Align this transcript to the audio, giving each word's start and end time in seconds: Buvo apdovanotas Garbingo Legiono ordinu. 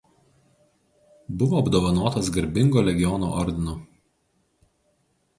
Buvo 1.41 1.59
apdovanotas 1.63 2.31
Garbingo 2.37 2.83
Legiono 2.87 3.29
ordinu. 3.43 3.75